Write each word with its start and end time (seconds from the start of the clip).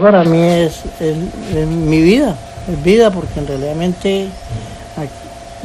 Para 0.00 0.24
mí 0.24 0.40
es, 0.40 0.82
mi 1.66 2.00
vida, 2.00 2.34
es 2.70 2.82
vida 2.84 3.10
porque 3.10 3.40
en 3.40 3.46
realidad 3.46 3.74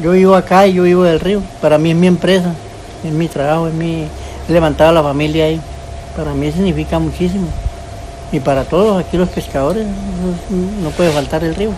yo 0.01 0.12
vivo 0.12 0.35
acá 0.35 0.65
y 0.67 0.74
yo 0.74 0.83
vivo 0.83 1.04
del 1.04 1.20
río. 1.20 1.42
Para 1.62 1.78
mí 1.78 1.92
es 1.92 1.96
mi 1.96 2.08
empresa, 2.08 2.53
es 3.03 3.12
mi 3.12 3.28
trabajo, 3.28 3.67
es 3.67 3.74
mi 3.74 4.06
levantar 4.49 4.87
a 4.87 4.92
la 4.92 5.03
familia 5.03 5.46
ahí. 5.46 5.62
Para 6.15 6.33
mí 6.33 6.51
significa 6.51 6.99
muchísimo. 6.99 7.47
Y 8.31 8.40
para 8.40 8.63
todos 8.63 9.03
aquí 9.03 9.17
los 9.17 9.29
pescadores 9.29 9.85
no 10.81 10.90
puede 10.92 11.12
faltar 11.12 11.44
el 11.44 11.54
río. 11.54 11.72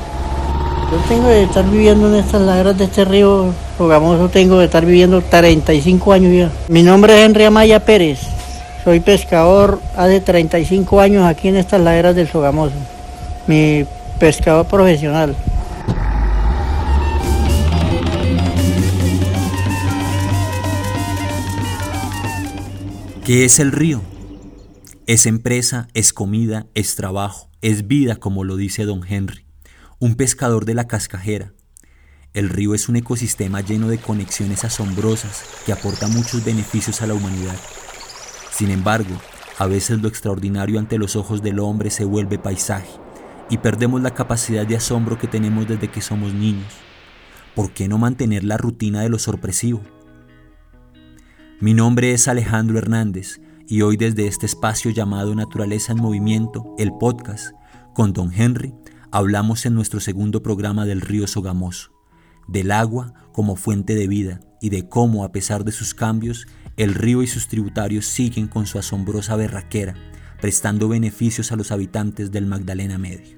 Yo 0.91 0.97
tengo 1.09 1.27
de 1.27 1.43
estar 1.43 1.65
viviendo 1.65 2.07
en 2.07 2.15
estas 2.15 2.41
laderas 2.41 2.77
de 2.77 2.83
este 2.85 3.03
río 3.03 3.53
Sogamoso, 3.77 4.29
tengo 4.29 4.59
de 4.59 4.65
estar 4.65 4.85
viviendo 4.85 5.21
35 5.21 6.13
años 6.13 6.31
ya. 6.31 6.51
Mi 6.67 6.83
nombre 6.83 7.15
es 7.15 7.25
Henry 7.25 7.45
Amaya 7.45 7.79
Pérez. 7.79 8.19
Soy 8.83 8.99
pescador 8.99 9.81
hace 9.95 10.19
35 10.19 10.99
años 10.99 11.25
aquí 11.25 11.47
en 11.47 11.55
estas 11.55 11.81
laderas 11.81 12.15
del 12.15 12.27
Sogamoso. 12.27 12.75
Mi 13.47 13.85
pescador 14.19 14.67
profesional. 14.67 15.35
¿Qué 23.23 23.45
es 23.45 23.59
el 23.59 23.71
río? 23.71 24.01
Es 25.07 25.25
empresa, 25.25 25.87
es 25.93 26.11
comida, 26.11 26.65
es 26.73 26.95
trabajo, 26.95 27.49
es 27.61 27.87
vida, 27.87 28.17
como 28.17 28.43
lo 28.43 28.57
dice 28.57 28.83
don 28.83 29.01
Henry 29.07 29.43
un 30.03 30.15
pescador 30.15 30.65
de 30.65 30.73
la 30.73 30.85
cascajera. 30.85 31.53
El 32.33 32.49
río 32.49 32.75
es 32.75 32.89
un 32.89 32.97
ecosistema 32.97 33.61
lleno 33.61 33.87
de 33.87 33.99
conexiones 33.99 34.65
asombrosas 34.65 35.45
que 35.65 35.71
aporta 35.71 36.09
muchos 36.09 36.43
beneficios 36.43 37.01
a 37.01 37.07
la 37.07 37.13
humanidad. 37.13 37.55
Sin 38.53 38.69
embargo, 38.69 39.15
a 39.57 39.65
veces 39.65 39.99
lo 40.01 40.07
extraordinario 40.07 40.77
ante 40.77 40.99
los 40.99 41.15
ojos 41.15 41.41
del 41.41 41.59
hombre 41.59 41.89
se 41.89 42.05
vuelve 42.05 42.37
paisaje 42.37 42.91
y 43.49 43.57
perdemos 43.57 44.01
la 44.01 44.13
capacidad 44.13 44.65
de 44.67 44.75
asombro 44.75 45.17
que 45.17 45.27
tenemos 45.27 45.67
desde 45.67 45.87
que 45.89 46.01
somos 46.01 46.33
niños. 46.33 46.71
¿Por 47.55 47.71
qué 47.71 47.87
no 47.87 47.97
mantener 47.97 48.43
la 48.43 48.57
rutina 48.57 49.01
de 49.01 49.09
lo 49.09 49.17
sorpresivo? 49.17 49.81
Mi 51.59 51.73
nombre 51.73 52.13
es 52.13 52.27
Alejandro 52.27 52.77
Hernández 52.77 53.41
y 53.67 53.81
hoy 53.81 53.97
desde 53.97 54.27
este 54.27 54.45
espacio 54.45 54.91
llamado 54.91 55.33
Naturaleza 55.33 55.93
en 55.93 55.99
Movimiento, 55.99 56.75
el 56.77 56.91
podcast, 56.99 57.55
con 57.95 58.13
Don 58.13 58.31
Henry, 58.31 58.75
hablamos 59.11 59.65
en 59.65 59.73
nuestro 59.73 59.99
segundo 59.99 60.43
programa 60.43 60.85
del 60.85 61.01
río 61.01 61.25
Sogamoso, 61.25 61.91
del 62.47 62.71
agua 62.71 63.13
como 63.31 63.55
fuente 63.55 63.95
de 63.95 64.07
vida 64.07 64.41
y 64.61 64.69
de 64.69 64.87
cómo, 64.87 65.23
a 65.23 65.31
pesar 65.31 65.63
de 65.63 65.71
sus 65.71 65.93
cambios, 65.93 66.45
el 66.77 66.95
río 66.95 67.21
y 67.21 67.27
sus 67.27 67.47
tributarios 67.47 68.05
siguen 68.05 68.47
con 68.47 68.65
su 68.65 68.79
asombrosa 68.79 69.35
berraquera, 69.35 69.95
prestando 70.41 70.87
beneficios 70.87 71.51
a 71.51 71.55
los 71.55 71.71
habitantes 71.71 72.31
del 72.31 72.45
Magdalena 72.45 72.97
Medio. 72.97 73.37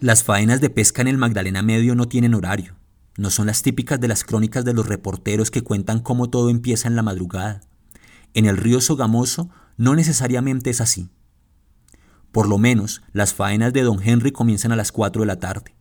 Las 0.00 0.22
faenas 0.22 0.60
de 0.60 0.70
pesca 0.70 1.02
en 1.02 1.08
el 1.08 1.18
Magdalena 1.18 1.62
Medio 1.62 1.94
no 1.94 2.06
tienen 2.06 2.34
horario, 2.34 2.76
no 3.16 3.30
son 3.30 3.46
las 3.46 3.62
típicas 3.62 4.00
de 4.00 4.06
las 4.06 4.22
crónicas 4.22 4.64
de 4.64 4.72
los 4.72 4.86
reporteros 4.86 5.50
que 5.50 5.62
cuentan 5.62 5.98
cómo 5.98 6.30
todo 6.30 6.50
empieza 6.50 6.86
en 6.86 6.94
la 6.94 7.02
madrugada. 7.02 7.62
En 8.32 8.46
el 8.46 8.56
río 8.56 8.80
Sogamoso 8.80 9.50
no 9.76 9.96
necesariamente 9.96 10.70
es 10.70 10.80
así. 10.80 11.10
Por 12.30 12.48
lo 12.48 12.58
menos, 12.58 13.02
las 13.12 13.34
faenas 13.34 13.72
de 13.72 13.82
don 13.82 14.00
Henry 14.00 14.30
comienzan 14.30 14.70
a 14.70 14.76
las 14.76 14.92
4 14.92 15.22
de 15.22 15.26
la 15.26 15.40
tarde. 15.40 15.77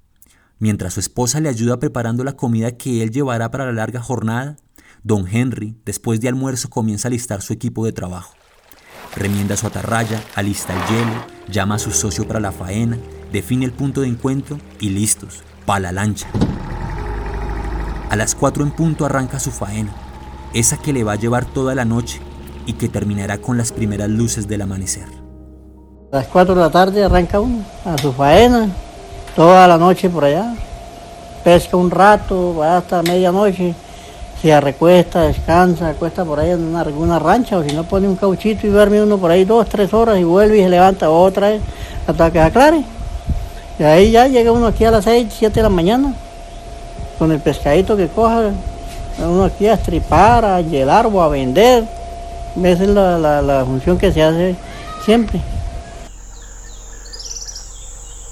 Mientras 0.59 0.93
su 0.93 0.99
esposa 0.99 1.39
le 1.39 1.49
ayuda 1.49 1.77
preparando 1.77 2.23
la 2.23 2.33
comida 2.33 2.71
que 2.71 3.03
él 3.03 3.11
llevará 3.11 3.51
para 3.51 3.65
la 3.65 3.73
larga 3.73 4.01
jornada, 4.01 4.57
don 5.03 5.27
Henry, 5.27 5.77
después 5.85 6.19
de 6.19 6.29
almuerzo, 6.29 6.69
comienza 6.69 7.07
a 7.07 7.11
listar 7.11 7.43
su 7.43 7.53
equipo 7.53 7.85
de 7.85 7.91
trabajo. 7.93 8.33
Remienda 9.15 9.55
su 9.55 9.67
atarraya, 9.67 10.19
alista 10.35 10.73
el 10.73 10.95
hielo, 10.95 11.25
llama 11.47 11.75
a 11.75 11.79
su 11.79 11.91
socio 11.91 12.27
para 12.27 12.39
la 12.39 12.51
faena, 12.51 12.97
define 13.31 13.65
el 13.65 13.71
punto 13.71 14.01
de 14.01 14.07
encuentro 14.07 14.57
y 14.79 14.89
listos, 14.89 15.43
para 15.67 15.79
la 15.79 15.91
lancha. 15.91 16.27
A 18.09 18.15
las 18.15 18.33
4 18.33 18.63
en 18.63 18.71
punto 18.71 19.05
arranca 19.05 19.39
su 19.39 19.51
faena, 19.51 19.93
esa 20.55 20.77
que 20.77 20.91
le 20.91 21.03
va 21.03 21.13
a 21.13 21.17
llevar 21.17 21.45
toda 21.45 21.75
la 21.75 21.85
noche 21.85 22.19
y 22.65 22.73
que 22.73 22.89
terminará 22.89 23.37
con 23.37 23.57
las 23.57 23.71
primeras 23.71 24.09
luces 24.09 24.47
del 24.47 24.61
amanecer. 24.61 25.07
A 26.11 26.17
las 26.17 26.27
4 26.27 26.55
de 26.55 26.61
la 26.61 26.71
tarde 26.71 27.03
arranca 27.03 27.39
uno 27.39 27.63
a 27.85 27.97
su 27.97 28.11
faena, 28.11 28.69
toda 29.37 29.67
la 29.67 29.77
noche 29.77 30.09
por 30.09 30.25
allá, 30.25 30.51
pesca 31.43 31.77
un 31.77 31.91
rato, 31.91 32.55
va 32.55 32.77
hasta 32.77 33.03
medianoche, 33.03 33.75
se 34.41 34.59
recuesta, 34.59 35.21
descansa, 35.21 35.89
acuesta 35.89 36.25
por 36.25 36.39
ahí 36.39 36.49
en 36.49 36.63
una, 36.63 36.81
alguna 36.81 37.19
rancha 37.19 37.57
o 37.57 37.63
si 37.63 37.73
no 37.73 37.83
pone 37.83 38.07
un 38.07 38.15
cauchito 38.15 38.65
y 38.65 38.71
duerme 38.71 39.01
uno 39.01 39.19
por 39.19 39.29
ahí 39.29 39.45
dos, 39.45 39.69
tres 39.69 39.93
horas 39.93 40.17
y 40.17 40.23
vuelve 40.23 40.57
y 40.57 40.63
se 40.63 40.69
levanta 40.69 41.11
otra 41.11 41.49
vez 41.49 41.61
hasta 42.07 42.31
que 42.31 42.39
aclare. 42.39 42.83
Y 43.77 43.83
ahí 43.83 44.09
ya 44.11 44.27
llega 44.27 44.51
uno 44.51 44.65
aquí 44.65 44.83
a 44.85 44.91
las 44.91 45.03
6, 45.03 45.27
7 45.37 45.53
de 45.53 45.61
la 45.61 45.69
mañana 45.69 46.13
con 47.19 47.31
el 47.31 47.39
pescadito 47.39 47.95
que 47.95 48.07
coja, 48.07 48.49
uno 49.19 49.43
aquí 49.43 49.67
a 49.67 49.75
estripar, 49.75 50.43
a 50.43 50.61
hielar 50.61 51.05
o 51.05 51.21
a 51.21 51.29
vender 51.29 51.83
esa 52.65 52.83
es 52.83 52.89
la, 52.89 53.63
función 53.65 53.97
que 53.97 54.11
se 54.11 54.23
hace 54.23 54.55
siempre. 55.05 55.39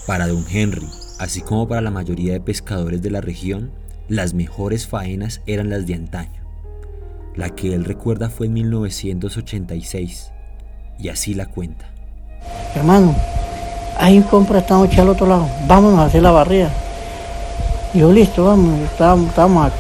Para 0.06 0.28
don 0.28 0.46
Henry, 0.48 0.88
así 1.20 1.42
como 1.42 1.68
para 1.68 1.82
la 1.82 1.90
mayoría 1.90 2.34
de 2.34 2.40
pescadores 2.40 3.02
de 3.02 3.10
la 3.10 3.22
región, 3.22 3.72
las 4.08 4.36
mejores 4.36 4.86
faenas 4.86 5.42
eran 5.48 5.72
las 5.72 5.88
de 5.88 5.96
antaño. 5.96 6.44
La 7.36 7.50
que 7.50 7.74
él 7.74 7.86
recuerda 7.86 8.30
fue 8.30 8.46
en 8.46 8.54
1986, 8.54 10.32
y 11.00 11.10
así 11.10 11.34
la 11.34 11.48
cuenta. 11.48 11.86
Hermano, 12.76 13.16
hay 13.98 14.18
un 14.18 14.24
compra 14.24 14.60
esta 14.60 14.76
noche 14.76 15.02
al 15.02 15.10
otro 15.10 15.26
lado, 15.26 15.48
vámonos 15.68 16.00
a 16.00 16.06
hacer 16.06 16.22
la 16.22 16.30
barrera. 16.30 16.70
yo, 17.96 18.12
listo, 18.14 18.46
vamos, 18.46 18.80
estábamos, 18.82 19.30
estábamos 19.30 19.72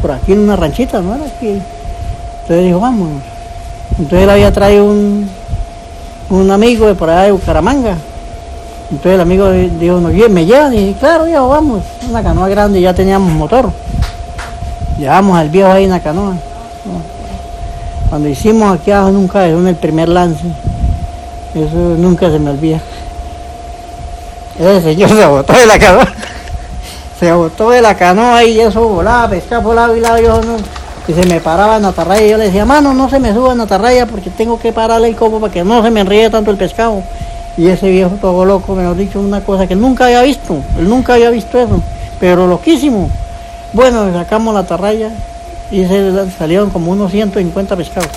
por 0.00 0.12
aquí 0.12 0.34
en 0.34 0.38
una 0.38 0.54
ranchita, 0.54 1.00
¿no 1.00 1.16
era 1.16 1.26
aquí? 1.26 1.60
Entonces 2.42 2.64
dijo, 2.64 2.78
vámonos. 2.78 3.22
Entonces 3.90 4.22
él 4.22 4.30
había 4.30 4.52
traído 4.52 4.84
un, 4.84 5.28
un 6.30 6.50
amigo 6.52 6.86
de 6.86 6.94
por 6.94 7.10
allá 7.10 7.22
de 7.22 7.32
Bucaramanga. 7.32 7.96
Entonces 8.90 9.14
el 9.14 9.20
amigo 9.20 9.50
dijo, 9.50 10.00
¿me 10.30 10.46
llevan? 10.46 10.74
Y 10.74 10.94
claro, 10.94 11.26
ya 11.28 11.40
vamos. 11.42 11.82
Una 12.08 12.22
canoa 12.22 12.48
grande, 12.48 12.80
ya 12.80 12.94
teníamos 12.94 13.30
motor. 13.32 13.70
Llevamos 14.98 15.38
al 15.38 15.50
viejo 15.50 15.70
ahí 15.70 15.84
en 15.84 15.90
la 15.90 16.00
canoa. 16.00 16.34
Cuando 18.08 18.28
hicimos 18.28 18.78
aquí 18.78 18.90
abajo 18.90 19.12
nunca 19.12 19.46
en 19.46 19.66
el 19.68 19.76
primer 19.76 20.08
lance. 20.08 20.44
Eso 21.54 21.76
nunca 21.98 22.30
se 22.30 22.38
me 22.38 22.50
olvida. 22.50 22.80
Ese 24.58 24.82
señor 24.82 25.10
se 25.10 25.26
botó 25.26 25.52
de 25.52 25.66
la 25.66 25.78
canoa. 25.78 26.08
Se 27.20 27.32
botó 27.32 27.70
de 27.70 27.82
la 27.82 27.96
canoa 27.96 28.44
y 28.44 28.60
eso 28.60 28.86
volaba, 28.86 29.28
pescaba 29.28 29.74
lado 29.74 29.96
y 29.96 30.00
lado. 30.00 30.18
Yo 30.20 30.40
no, 30.40 30.56
y 31.08 31.12
se 31.14 31.26
me 31.26 31.40
paraba 31.40 31.78
en 31.78 31.84
atarraya 31.84 32.24
y 32.24 32.30
yo 32.30 32.36
le 32.36 32.44
decía, 32.44 32.64
mano, 32.64 32.94
no 32.94 33.08
se 33.08 33.18
me 33.18 33.32
suba 33.32 33.54
en 33.54 33.60
atarraya 33.62 34.06
porque 34.06 34.30
tengo 34.30 34.60
que 34.60 34.72
pararle 34.72 35.08
el 35.08 35.16
copo 35.16 35.40
para 35.40 35.52
que 35.52 35.64
no 35.64 35.82
se 35.82 35.90
me 35.90 36.00
enríe 36.00 36.30
tanto 36.30 36.52
el 36.52 36.56
pescado. 36.56 37.02
Y 37.58 37.66
ese 37.66 37.90
viejo 37.90 38.12
todo 38.20 38.44
loco 38.44 38.76
me 38.76 38.84
ha 38.84 38.94
dicho 38.94 39.18
una 39.18 39.40
cosa 39.40 39.66
que 39.66 39.74
nunca 39.74 40.04
había 40.04 40.22
visto, 40.22 40.58
él 40.78 40.88
nunca 40.88 41.14
había 41.14 41.28
visto 41.30 41.58
eso, 41.58 41.82
pero 42.20 42.46
loquísimo. 42.46 43.10
Bueno, 43.72 44.12
sacamos 44.12 44.54
la 44.54 44.60
atarraya 44.60 45.10
y 45.72 45.84
se 45.84 46.30
salieron 46.38 46.70
como 46.70 46.92
unos 46.92 47.10
150 47.10 47.74
pescados 47.74 48.10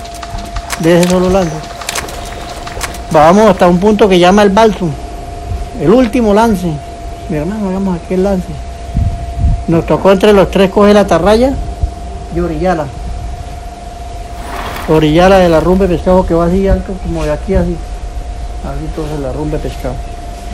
de 0.78 1.00
ese 1.00 1.10
solo 1.10 1.28
lance. 1.28 1.56
Vamos 3.10 3.50
hasta 3.50 3.66
un 3.66 3.80
punto 3.80 4.08
que 4.08 4.20
llama 4.20 4.44
el 4.44 4.50
balso, 4.50 4.86
el 5.80 5.90
último 5.90 6.32
lance. 6.32 6.72
Mi 7.28 7.36
hermano, 7.36 7.68
hagamos 7.68 7.98
aquel 8.00 8.22
lance. 8.22 8.46
Nos 9.66 9.84
tocó 9.86 10.12
entre 10.12 10.32
los 10.32 10.52
tres 10.52 10.70
coger 10.70 10.94
la 10.94 11.00
atarraya 11.00 11.52
y 12.34 12.38
Orillala. 12.38 12.86
Orillala 14.88 15.38
de 15.38 15.48
la 15.48 15.58
rumbe 15.58 15.88
pescado 15.88 16.24
que 16.24 16.32
va 16.32 16.46
así 16.46 16.68
alto, 16.68 16.92
como 17.02 17.24
de 17.24 17.32
aquí 17.32 17.54
así. 17.56 17.76
Así 18.64 18.84
entonces 18.84 19.18
la 19.20 19.32
rumbe 19.32 19.58
pescado. 19.58 19.94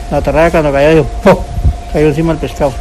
La 0.09 0.21
tarraya 0.21 0.49
cuando 0.49 0.71
cayó, 0.71 1.05
¡oh! 1.25 1.43
cayó 1.93 2.07
encima 2.07 2.33
del 2.33 2.39
pescado. 2.39 2.71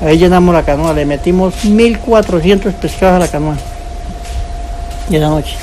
Ahí 0.00 0.18
llenamos 0.18 0.54
la 0.54 0.62
canoa, 0.62 0.92
le 0.92 1.04
metimos 1.06 1.64
1400 1.64 2.74
pescados 2.74 3.16
a 3.16 3.18
la 3.18 3.28
canoa. 3.28 3.56
Y 5.10 5.16
esa 5.16 5.28
noche, 5.28 5.56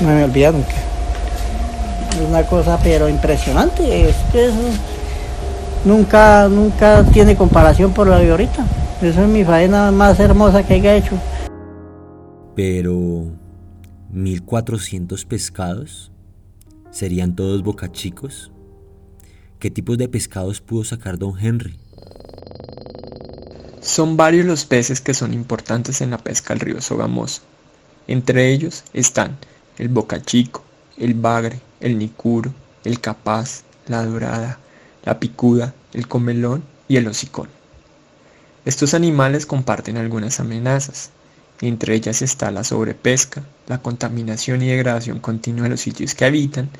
no 0.00 0.08
me 0.08 0.24
olvidaron 0.24 0.62
que 0.62 2.20
es 2.20 2.28
una 2.28 2.42
cosa 2.42 2.78
pero 2.82 3.08
impresionante, 3.08 4.08
es 4.08 4.16
que 4.32 4.46
eso 4.46 4.56
nunca, 5.84 6.48
nunca 6.48 7.04
tiene 7.12 7.36
comparación 7.36 7.92
por 7.92 8.06
la 8.06 8.18
de 8.18 8.30
ahorita. 8.30 8.64
Esa 9.02 9.22
es 9.22 9.28
mi 9.28 9.44
faena 9.44 9.90
más 9.90 10.20
hermosa 10.20 10.62
que 10.62 10.74
haya 10.74 10.94
hecho. 10.94 11.16
Pero, 12.54 13.26
¿1400 14.14 15.26
pescados? 15.26 16.09
¿Serían 16.90 17.36
todos 17.36 17.62
bocachicos? 17.62 18.50
¿Qué 19.60 19.70
tipos 19.70 19.96
de 19.96 20.08
pescados 20.08 20.60
pudo 20.60 20.82
sacar 20.82 21.18
don 21.18 21.38
Henry? 21.38 21.78
Son 23.80 24.16
varios 24.16 24.44
los 24.44 24.64
peces 24.64 25.00
que 25.00 25.14
son 25.14 25.32
importantes 25.32 26.00
en 26.00 26.10
la 26.10 26.18
pesca 26.18 26.52
del 26.52 26.60
río 26.60 26.80
Sogamoso. 26.80 27.42
Entre 28.08 28.52
ellos 28.52 28.82
están 28.92 29.38
el 29.78 29.88
bocachico, 29.88 30.64
el 30.98 31.14
bagre, 31.14 31.60
el 31.78 31.96
nicuro, 31.96 32.52
el 32.84 33.00
capaz, 33.00 33.62
la 33.86 34.04
dorada, 34.04 34.58
la 35.04 35.20
picuda, 35.20 35.72
el 35.92 36.08
comelón 36.08 36.64
y 36.88 36.96
el 36.96 37.06
hocicón. 37.06 37.48
Estos 38.64 38.94
animales 38.94 39.46
comparten 39.46 39.96
algunas 39.96 40.40
amenazas, 40.40 41.10
entre 41.68 41.94
ellas 41.94 42.22
está 42.22 42.50
la 42.50 42.64
sobrepesca, 42.64 43.42
la 43.66 43.82
contaminación 43.82 44.62
y 44.62 44.68
degradación 44.68 45.20
continua 45.20 45.64
de 45.64 45.70
los 45.70 45.80
sitios 45.80 46.14
que 46.14 46.24
habitan, 46.24 46.70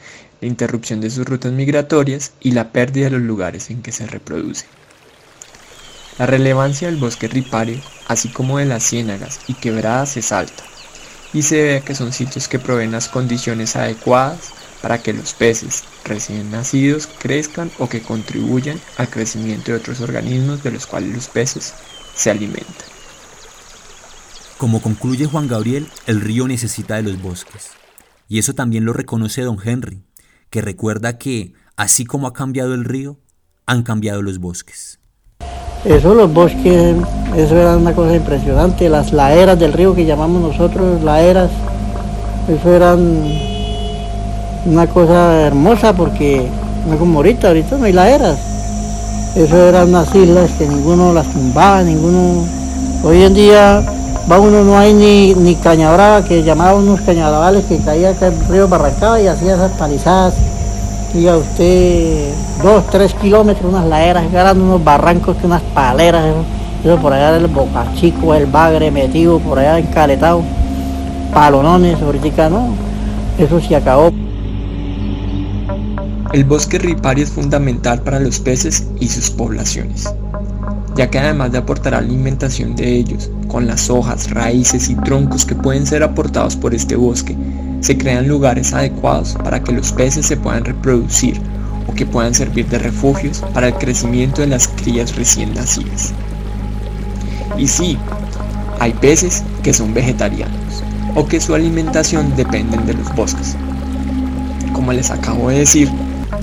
la 0.40 0.48
interrupción 0.48 1.00
de 1.00 1.10
sus 1.10 1.26
rutas 1.26 1.52
migratorias 1.52 2.32
y 2.40 2.52
la 2.52 2.72
pérdida 2.72 3.04
de 3.04 3.10
los 3.10 3.22
lugares 3.22 3.70
en 3.70 3.82
que 3.82 3.92
se 3.92 4.06
reproducen. 4.06 4.68
La 6.18 6.26
relevancia 6.26 6.88
del 6.88 6.96
bosque 6.96 7.28
ripario, 7.28 7.80
así 8.08 8.28
como 8.28 8.58
de 8.58 8.64
las 8.64 8.84
ciénagas 8.84 9.40
y 9.48 9.54
quebradas, 9.54 10.16
es 10.16 10.32
alta, 10.32 10.64
y 11.32 11.42
se 11.42 11.62
ve 11.62 11.82
que 11.84 11.94
son 11.94 12.12
sitios 12.12 12.48
que 12.48 12.58
proveen 12.58 12.92
las 12.92 13.08
condiciones 13.08 13.76
adecuadas 13.76 14.50
para 14.82 15.02
que 15.02 15.12
los 15.12 15.34
peces 15.34 15.84
recién 16.04 16.50
nacidos 16.50 17.06
crezcan 17.06 17.70
o 17.78 17.88
que 17.88 18.00
contribuyan 18.00 18.80
al 18.96 19.10
crecimiento 19.10 19.72
de 19.72 19.78
otros 19.78 20.00
organismos 20.00 20.62
de 20.62 20.72
los 20.72 20.86
cuales 20.86 21.14
los 21.14 21.28
peces 21.28 21.74
se 22.14 22.30
alimentan. 22.30 22.99
Como 24.60 24.82
concluye 24.82 25.24
Juan 25.24 25.48
Gabriel, 25.48 25.86
el 26.06 26.20
río 26.20 26.46
necesita 26.46 26.96
de 26.96 27.02
los 27.02 27.22
bosques. 27.22 27.70
Y 28.28 28.38
eso 28.38 28.52
también 28.52 28.84
lo 28.84 28.92
reconoce 28.92 29.40
don 29.40 29.56
Henry, 29.64 30.02
que 30.50 30.60
recuerda 30.60 31.16
que, 31.16 31.54
así 31.76 32.04
como 32.04 32.26
ha 32.26 32.34
cambiado 32.34 32.74
el 32.74 32.84
río, 32.84 33.16
han 33.64 33.82
cambiado 33.82 34.20
los 34.20 34.38
bosques. 34.38 35.00
Eso, 35.86 36.14
los 36.14 36.30
bosques, 36.30 36.94
eso 37.34 37.56
era 37.56 37.78
una 37.78 37.94
cosa 37.94 38.14
impresionante. 38.14 38.90
Las 38.90 39.14
laderas 39.14 39.58
del 39.58 39.72
río 39.72 39.94
que 39.94 40.04
llamamos 40.04 40.42
nosotros 40.42 41.02
laderas, 41.02 41.50
eso 42.46 42.70
eran 42.70 43.00
una 44.66 44.86
cosa 44.88 45.40
hermosa 45.40 45.96
porque 45.96 46.46
no 46.86 46.98
como 46.98 47.20
ahorita, 47.20 47.48
ahorita 47.48 47.78
no 47.78 47.86
hay 47.86 47.94
laderas. 47.94 48.38
Eso 49.36 49.56
eran 49.56 49.88
unas 49.88 50.14
islas 50.14 50.50
que 50.58 50.66
ninguno 50.66 51.14
las 51.14 51.32
tumbaba, 51.32 51.82
ninguno. 51.82 52.44
Hoy 53.02 53.22
en 53.22 53.32
día 53.32 53.82
va 54.30 54.38
uno, 54.38 54.62
no 54.62 54.78
hay 54.78 54.94
ni, 54.94 55.34
ni 55.34 55.56
cañabrava, 55.56 56.24
que 56.24 56.42
llamaban 56.42 56.76
unos 56.76 57.00
cañabravales 57.00 57.64
que 57.64 57.78
caía 57.78 58.10
acá 58.10 58.28
el 58.28 58.46
río 58.48 58.68
Barrancaba 58.68 59.20
y 59.20 59.26
hacía 59.26 59.54
esas 59.54 59.72
palizadas. 59.72 60.34
Diga 61.12 61.36
usted, 61.36 62.32
dos, 62.62 62.86
tres 62.90 63.12
kilómetros, 63.14 63.72
unas 63.72 63.86
laderas, 63.86 64.32
eran 64.32 64.60
unos 64.60 64.84
barrancos, 64.84 65.36
unas 65.42 65.62
paleras, 65.74 66.24
eso, 66.84 66.96
por 66.98 67.12
allá 67.12 67.32
del 67.32 67.48
Boca 67.48 67.84
Chico, 67.96 68.32
el 68.34 68.46
Bagre 68.46 68.92
metido, 68.92 69.40
por 69.40 69.58
allá 69.58 69.80
encaletado, 69.80 70.42
palonones, 71.34 72.00
ahorita 72.00 72.48
no, 72.48 72.68
eso 73.38 73.60
se 73.60 73.74
acabó. 73.74 74.12
El 76.32 76.44
bosque 76.44 76.78
ripario 76.78 77.24
es 77.24 77.30
fundamental 77.30 78.02
para 78.02 78.20
los 78.20 78.38
peces 78.38 78.86
y 79.00 79.08
sus 79.08 79.30
poblaciones, 79.30 80.14
ya 80.96 81.10
que 81.10 81.18
además 81.18 81.52
de 81.52 81.58
aportar 81.58 81.94
alimentación 81.94 82.74
de 82.74 82.96
ellos, 82.96 83.30
con 83.48 83.66
las 83.66 83.90
hojas, 83.90 84.30
raíces 84.30 84.88
y 84.90 84.94
troncos 84.96 85.44
que 85.44 85.54
pueden 85.54 85.86
ser 85.86 86.02
aportados 86.02 86.56
por 86.56 86.74
este 86.74 86.96
bosque, 86.96 87.36
se 87.80 87.96
crean 87.96 88.28
lugares 88.28 88.72
adecuados 88.72 89.36
para 89.42 89.62
que 89.62 89.72
los 89.72 89.92
peces 89.92 90.26
se 90.26 90.36
puedan 90.36 90.64
reproducir 90.64 91.40
o 91.88 91.94
que 91.94 92.06
puedan 92.06 92.34
servir 92.34 92.66
de 92.66 92.78
refugios 92.78 93.42
para 93.54 93.68
el 93.68 93.74
crecimiento 93.74 94.42
de 94.42 94.48
las 94.48 94.68
crías 94.68 95.16
recién 95.16 95.54
nacidas. 95.54 96.12
Y 97.56 97.66
sí, 97.66 97.98
hay 98.78 98.92
peces 98.92 99.42
que 99.62 99.72
son 99.72 99.94
vegetarianos 99.94 100.82
o 101.14 101.26
que 101.26 101.40
su 101.40 101.54
alimentación 101.54 102.34
dependen 102.36 102.86
de 102.86 102.94
los 102.94 103.14
bosques. 103.14 103.56
Como 104.72 104.92
les 104.92 105.10
acabo 105.10 105.50
de 105.50 105.60
decir, 105.60 105.90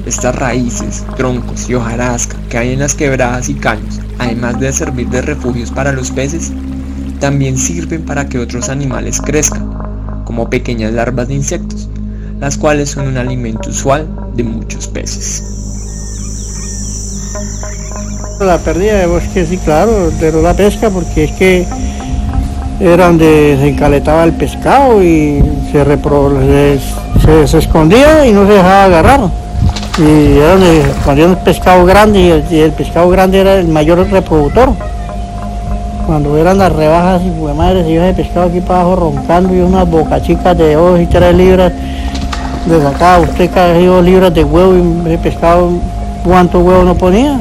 estas 0.05 0.35
raíces, 0.35 1.03
troncos 1.15 1.69
y 1.69 1.75
hojarasca 1.75 2.37
que 2.49 2.57
hay 2.57 2.73
en 2.73 2.79
las 2.79 2.95
quebradas 2.95 3.49
y 3.49 3.55
caños, 3.55 3.99
además 4.19 4.59
de 4.59 4.71
servir 4.73 5.09
de 5.09 5.21
refugios 5.21 5.71
para 5.71 5.91
los 5.91 6.11
peces, 6.11 6.51
también 7.19 7.57
sirven 7.57 8.03
para 8.05 8.27
que 8.27 8.39
otros 8.39 8.69
animales 8.69 9.21
crezcan 9.21 10.23
como 10.25 10.49
pequeñas 10.49 10.93
larvas 10.93 11.27
de 11.27 11.35
insectos, 11.35 11.89
las 12.39 12.57
cuales 12.57 12.89
son 12.89 13.07
un 13.07 13.17
alimento 13.17 13.69
usual 13.69 14.07
de 14.35 14.43
muchos 14.43 14.87
peces. 14.87 15.43
La 18.39 18.59
pérdida 18.59 18.99
de 18.99 19.07
bosque, 19.07 19.45
sí, 19.45 19.57
claro, 19.57 20.11
de 20.11 20.31
la 20.31 20.53
pesca, 20.53 20.89
porque 20.89 21.23
es 21.23 21.31
que 21.31 21.65
era 22.79 23.07
donde 23.07 23.57
se 23.59 23.69
encaletaba 23.69 24.23
el 24.23 24.33
pescado 24.33 25.03
y 25.03 25.41
se, 25.71 27.47
se, 27.47 27.57
escondía 27.57 28.27
y 28.27 28.33
no 28.33 28.45
se 28.45 28.53
dejaba 28.53 28.83
agarrar. 28.83 29.46
Y 29.97 30.37
era 30.37 30.51
donde 30.51 30.83
se 30.83 30.91
escondía 30.91 31.25
el 31.25 31.37
pescado 31.37 31.85
grande 31.85 32.43
y 32.49 32.59
el, 32.59 32.71
pescado 32.71 33.09
grande 33.09 33.39
era 33.39 33.55
el 33.55 33.67
mayor 33.67 33.99
reproductor. 34.09 34.69
Cuando 36.05 36.37
eran 36.37 36.57
las 36.59 36.71
rebajas 36.71 37.21
y 37.23 37.31
fue 37.39 37.53
madre 37.53 37.83
se 37.83 37.91
iba 37.91 38.05
de 38.05 38.13
pescado 38.13 38.47
aquí 38.47 38.61
para 38.61 38.81
abajo 38.81 38.95
roncando 38.95 39.53
y 39.53 39.59
unas 39.59 39.89
bocachicas 39.89 40.57
de 40.57 40.75
dos 40.75 40.99
y 40.99 41.05
tres 41.07 41.35
libras. 41.35 41.73
De 42.65 42.81
sacaba 42.81 43.19
usted 43.19 43.49
casi 43.51 43.85
dos 43.85 44.03
libras 44.03 44.33
de 44.33 44.43
huevo 44.43 44.75
y 44.75 45.07
ese 45.09 45.17
pescado 45.17 45.69
cuánto 46.23 46.59
huevo 46.59 46.83
no 46.83 46.95
ponía 46.95 47.39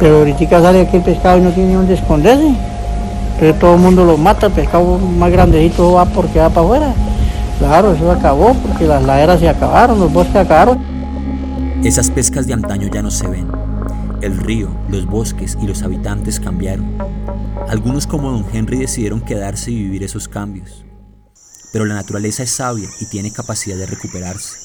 pero 0.00 0.18
ahorita 0.18 0.62
sale 0.62 0.80
aquí 0.80 0.96
el 0.96 1.02
pescado 1.02 1.38
y 1.38 1.42
no 1.42 1.50
tiene 1.50 1.74
dónde 1.74 1.94
esconderse. 1.94 2.54
Entonces 3.34 3.58
todo 3.60 3.74
el 3.74 3.80
mundo 3.80 4.04
lo 4.04 4.16
mata 4.16 4.46
el 4.46 4.52
pescado 4.52 4.98
más 4.98 5.30
grandecito 5.30 5.92
va 5.92 6.06
porque 6.06 6.38
va 6.38 6.48
para 6.48 6.66
afuera. 6.66 6.92
Claro 7.58 7.92
eso 7.92 8.10
acabó 8.10 8.54
porque 8.54 8.86
las 8.86 9.02
laderas 9.02 9.38
se 9.38 9.48
acabaron 9.48 10.00
los 10.00 10.10
bosques 10.10 10.36
acabaron 10.36 10.78
esas 11.84 12.10
pescas 12.10 12.46
de 12.46 12.54
antaño 12.54 12.88
ya 12.92 13.02
no 13.02 13.10
se 13.10 13.26
ven 13.26 13.48
el 14.22 14.36
río, 14.36 14.68
los 14.90 15.06
bosques 15.06 15.56
y 15.62 15.66
los 15.66 15.82
habitantes 15.82 16.40
cambiaron. 16.40 16.98
Algunos 17.68 18.06
como 18.06 18.30
don 18.30 18.44
Henry 18.52 18.78
decidieron 18.78 19.20
quedarse 19.22 19.70
y 19.70 19.82
vivir 19.82 20.02
esos 20.02 20.28
cambios. 20.28 20.84
Pero 21.72 21.86
la 21.86 21.94
naturaleza 21.94 22.42
es 22.42 22.50
sabia 22.50 22.88
y 23.00 23.06
tiene 23.06 23.32
capacidad 23.32 23.76
de 23.76 23.86
recuperarse. 23.86 24.58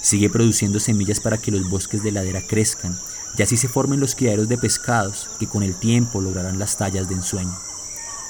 Sigue 0.00 0.30
produciendo 0.30 0.78
semillas 0.78 1.20
para 1.20 1.38
que 1.38 1.50
los 1.50 1.68
bosques 1.70 2.02
de 2.02 2.12
ladera 2.12 2.40
crezcan 2.48 2.96
y 3.38 3.42
así 3.42 3.56
se 3.56 3.68
formen 3.68 4.00
los 4.00 4.14
criaderos 4.14 4.48
de 4.48 4.58
pescados 4.58 5.30
que 5.40 5.48
con 5.48 5.62
el 5.62 5.74
tiempo 5.78 6.20
lograrán 6.20 6.58
las 6.58 6.76
tallas 6.76 7.08
de 7.08 7.14
ensueño. 7.14 7.54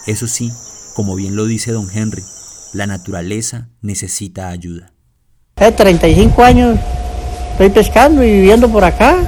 Eso 0.06 0.26
sí, 0.26 0.52
como 0.94 1.16
bien 1.16 1.36
lo 1.36 1.46
dice 1.46 1.72
don 1.72 1.88
Henry, 1.92 2.24
la 2.72 2.86
naturaleza 2.86 3.68
necesita 3.82 4.48
ayuda. 4.48 4.92
Hace 5.56 5.72
35 5.72 6.42
años 6.42 6.78
estoy 7.52 7.70
pescando 7.70 8.24
y 8.24 8.30
viviendo 8.30 8.68
por 8.68 8.84
acá 8.84 9.18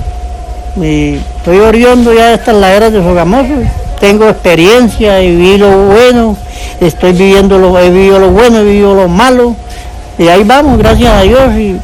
estoy 0.83 1.59
oriendo 1.59 2.13
ya 2.13 2.29
de 2.29 2.35
estas 2.35 2.57
laderas 2.57 2.93
de 2.93 3.03
Sogamoso. 3.03 3.55
Tengo 4.01 4.29
experiencia, 4.29 5.21
he 5.21 5.31
vivido 5.31 5.71
lo 5.71 5.87
bueno, 5.87 6.37
estoy 6.81 7.13
viviendo 7.13 7.59
lo, 7.59 7.79
he 7.79 7.91
vivido 7.91 8.19
lo 8.19 8.31
bueno, 8.31 8.59
he 8.59 8.65
vivido 8.65 8.95
lo 8.95 9.09
malo. 9.09 9.55
Y 10.19 10.29
ahí 10.29 10.43
vamos, 10.45 10.79
gracias 10.79 11.13
a 11.13 11.23
Dios. 11.23 11.55
Y, 11.57 11.81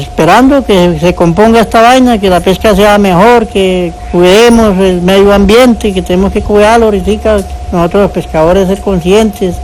esperando 0.00 0.64
que 0.64 0.98
se 0.98 1.14
componga 1.14 1.60
esta 1.60 1.80
vaina, 1.80 2.18
que 2.18 2.28
la 2.28 2.40
pesca 2.40 2.74
sea 2.74 2.98
mejor, 2.98 3.46
que 3.46 3.92
cuidemos 4.10 4.76
el 4.78 5.00
medio 5.00 5.32
ambiente, 5.32 5.94
que 5.94 6.02
tenemos 6.02 6.32
que 6.32 6.42
cuidarlo 6.42 6.86
ahorita, 6.86 7.38
nosotros 7.70 8.02
los 8.02 8.10
pescadores 8.10 8.66
ser 8.66 8.80
conscientes 8.80 9.54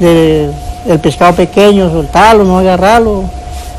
del 0.00 0.98
pescado 1.02 1.34
pequeño, 1.34 1.90
soltarlo, 1.90 2.44
no 2.44 2.58
agarrarlo 2.58 3.24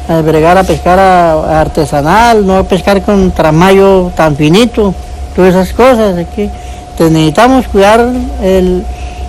a 0.09 0.21
bregar 0.21 0.57
a 0.57 0.63
pescar 0.63 0.97
artesanal, 0.99 2.45
no 2.45 2.57
a 2.57 2.63
pescar 2.63 3.03
con 3.03 3.29
tramayo 3.31 4.11
tan 4.15 4.35
finito, 4.35 4.93
todas 5.35 5.53
esas 5.53 5.71
cosas. 5.73 6.25
Que 6.35 6.49
necesitamos 6.97 7.67
cuidar 7.67 8.05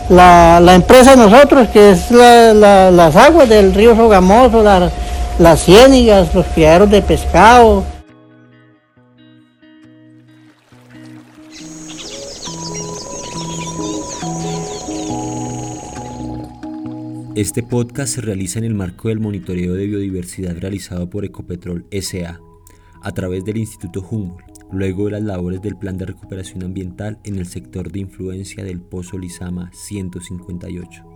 la, 0.09 0.75
empresa 0.75 1.17
nosotros, 1.17 1.69
que 1.69 1.91
es 1.91 2.11
las 2.11 3.15
aguas 3.15 3.49
del 3.49 3.75
río 3.75 3.95
Sogamoso, 3.95 4.63
las 5.39 5.61
ciénigas, 5.61 6.35
los 6.35 6.47
criaderos 6.47 6.91
de 6.91 7.03
pescado. 7.03 7.85
Este 17.41 17.63
podcast 17.63 18.17
se 18.17 18.21
realiza 18.21 18.59
en 18.59 18.67
el 18.67 18.75
marco 18.75 19.09
del 19.09 19.19
monitoreo 19.19 19.73
de 19.73 19.87
biodiversidad 19.87 20.59
realizado 20.59 21.09
por 21.09 21.25
Ecopetrol 21.25 21.87
SA 21.91 22.39
a 23.01 23.13
través 23.13 23.47
del 23.47 23.57
Instituto 23.57 24.07
Humboldt, 24.11 24.71
luego 24.71 25.07
de 25.07 25.13
las 25.13 25.23
labores 25.23 25.63
del 25.63 25.79
Plan 25.79 25.97
de 25.97 26.05
Recuperación 26.05 26.65
Ambiental 26.65 27.19
en 27.25 27.39
el 27.39 27.47
sector 27.47 27.91
de 27.91 28.01
influencia 28.01 28.63
del 28.63 28.83
Pozo 28.83 29.17
Lizama 29.17 29.71
158. 29.73 31.10